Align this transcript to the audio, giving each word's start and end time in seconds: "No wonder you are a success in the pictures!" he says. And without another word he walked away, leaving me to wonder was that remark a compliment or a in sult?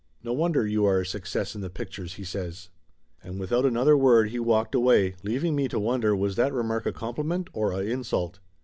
"No 0.23 0.33
wonder 0.33 0.65
you 0.65 0.83
are 0.85 1.01
a 1.01 1.05
success 1.05 1.53
in 1.53 1.61
the 1.61 1.69
pictures!" 1.69 2.13
he 2.15 2.23
says. 2.23 2.69
And 3.23 3.39
without 3.39 3.67
another 3.67 3.95
word 3.95 4.29
he 4.31 4.39
walked 4.39 4.73
away, 4.73 5.13
leaving 5.21 5.55
me 5.55 5.67
to 5.67 5.79
wonder 5.79 6.15
was 6.15 6.37
that 6.37 6.53
remark 6.53 6.87
a 6.87 6.91
compliment 6.91 7.49
or 7.53 7.71
a 7.71 7.81
in 7.81 8.03
sult? 8.03 8.39